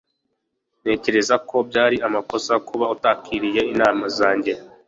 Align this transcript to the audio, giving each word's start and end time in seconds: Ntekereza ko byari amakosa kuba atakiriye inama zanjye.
Ntekereza 0.81 1.35
ko 1.49 1.55
byari 1.69 1.97
amakosa 2.07 2.53
kuba 2.67 2.85
atakiriye 2.95 3.61
inama 3.73 4.05
zanjye. 4.17 4.53